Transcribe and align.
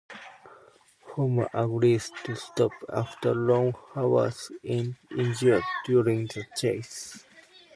Homer 1.11 1.47
agrees 1.53 2.09
to 2.23 2.35
stop 2.35 2.71
after 2.91 3.39
Ron 3.39 3.73
Howard 3.93 4.33
is 4.63 4.91
injured 5.11 5.61
during 5.85 6.25
the 6.25 6.43
chase. 6.57 7.23